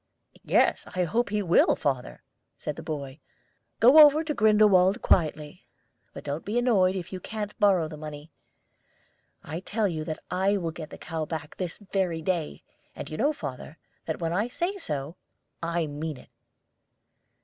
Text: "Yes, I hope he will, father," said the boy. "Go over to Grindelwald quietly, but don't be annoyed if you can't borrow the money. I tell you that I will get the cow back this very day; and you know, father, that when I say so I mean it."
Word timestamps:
"Yes, 0.45 0.85
I 0.95 1.03
hope 1.03 1.29
he 1.29 1.43
will, 1.43 1.75
father," 1.75 2.23
said 2.57 2.75
the 2.75 2.81
boy. 2.81 3.19
"Go 3.79 3.99
over 3.99 4.23
to 4.23 4.33
Grindelwald 4.33 5.03
quietly, 5.03 5.67
but 6.11 6.23
don't 6.23 6.43
be 6.43 6.57
annoyed 6.57 6.95
if 6.95 7.13
you 7.13 7.19
can't 7.19 7.55
borrow 7.59 7.87
the 7.87 7.97
money. 7.97 8.31
I 9.43 9.59
tell 9.59 9.87
you 9.87 10.03
that 10.05 10.17
I 10.31 10.57
will 10.57 10.71
get 10.71 10.89
the 10.89 10.97
cow 10.97 11.25
back 11.25 11.55
this 11.55 11.77
very 11.77 12.23
day; 12.23 12.63
and 12.95 13.11
you 13.11 13.17
know, 13.17 13.31
father, 13.31 13.77
that 14.07 14.19
when 14.19 14.33
I 14.33 14.47
say 14.47 14.75
so 14.79 15.17
I 15.61 15.85
mean 15.85 16.17
it." 16.17 16.29